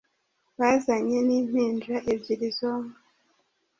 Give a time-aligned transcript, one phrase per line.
[0.59, 2.97] bazanye n’impinja ebyili zonka